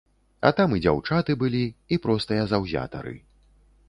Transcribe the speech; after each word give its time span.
А 0.47 0.51
там 0.59 0.71
і 0.77 0.79
дзяўчаты 0.85 1.35
былі, 1.43 1.61
і 1.93 1.99
простыя 2.05 2.47
заўзятары. 2.55 3.15